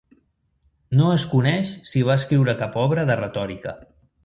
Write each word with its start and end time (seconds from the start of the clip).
No 0.99 1.09
es 1.17 1.25
coneix 1.33 1.75
si 1.91 2.03
va 2.09 2.17
escriure 2.23 2.57
cap 2.65 2.81
obra 2.87 3.07
de 3.13 3.21
retòrica. 3.23 3.79